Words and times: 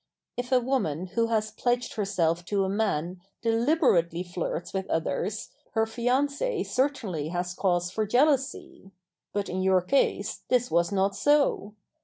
If 0.35 0.51
a 0.51 0.59
woman 0.59 1.05
who 1.13 1.27
has 1.27 1.51
pledged 1.51 1.93
herself 1.93 2.43
to 2.45 2.63
a 2.63 2.69
man 2.69 3.21
deliberately 3.43 4.23
flirts 4.23 4.73
with 4.73 4.89
others 4.89 5.49
her 5.73 5.85
fiance 5.85 6.63
certainly 6.63 7.27
has 7.27 7.53
cause 7.53 7.91
for 7.91 8.07
jealousy; 8.07 8.89
but 9.31 9.47
in 9.47 9.61
your 9.61 9.81
case 9.83 10.41
this 10.49 10.71
was 10.71 10.91
not 10.91 11.15
so. 11.15 11.75